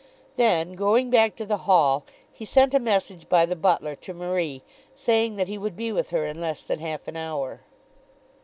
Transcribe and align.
Then 0.35 0.73
going 0.73 1.11
back 1.11 1.35
to 1.35 1.45
the 1.45 1.57
hall, 1.69 2.05
he 2.33 2.43
sent 2.43 2.73
a 2.73 2.79
message 2.79 3.29
by 3.29 3.45
the 3.45 3.55
butler 3.55 3.95
to 3.97 4.15
Marie, 4.15 4.63
saying 4.95 5.35
that 5.35 5.47
he 5.47 5.59
would 5.59 5.75
be 5.75 5.91
with 5.91 6.09
her 6.09 6.25
in 6.25 6.41
less 6.41 6.65
than 6.65 6.79
half 6.79 7.07
an 7.07 7.15
hour. 7.17 7.61